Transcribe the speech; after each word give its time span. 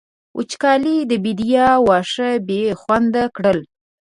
وچکالۍ 0.37 0.97
د 1.11 1.13
بېديا 1.23 1.67
واښه 1.87 2.29
بې 2.47 2.61
خونده 2.81 3.23
کړل. 3.35 3.59